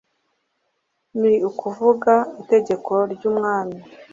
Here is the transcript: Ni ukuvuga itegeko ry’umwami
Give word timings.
Ni 1.19 1.33
ukuvuga 1.49 2.13
itegeko 2.41 2.93
ry’umwami 3.13 3.77